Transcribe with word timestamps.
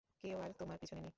কেউ 0.23 0.37
আর 0.39 0.51
তোমার 0.53 0.77
পিছনে 0.77 0.97
নেই। 0.97 1.09